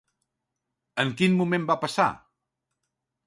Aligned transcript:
En 1.03 1.11
quin 1.19 1.37
moment 1.41 1.69
va 1.73 1.77
passar? 1.83 2.09